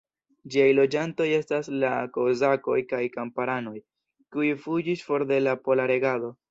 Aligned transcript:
Ĝiaj 0.53 0.69
loĝantoj 0.77 1.27
estis 1.39 1.69
la 1.83 1.91
kozakoj 2.17 2.79
kaj 2.95 3.05
kamparanoj, 3.19 3.77
kiuj 4.35 4.53
fuĝis 4.67 5.09
for 5.11 5.31
de 5.33 5.43
la 5.49 5.59
pola 5.69 5.93
regado. 5.97 6.39